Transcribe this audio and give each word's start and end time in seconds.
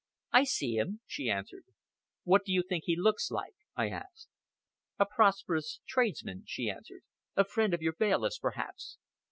"I 0.31 0.45
see 0.45 0.77
him," 0.77 1.01
she 1.05 1.29
answered. 1.29 1.65
"What 2.23 2.43
do 2.43 2.51
you 2.51 2.63
think 2.67 2.85
he 2.85 2.95
looks 2.95 3.29
like?" 3.29 3.53
I 3.75 3.89
asked. 3.89 4.29
"A 4.97 5.05
prosperous 5.05 5.79
tradesman," 5.87 6.45
she 6.47 6.71
answered. 6.71 7.03
"A 7.35 7.43
friend 7.45 7.71
of 7.71 7.83
your 7.83 7.93
bailiff's, 7.93 8.39
perhaps." 8.39 8.97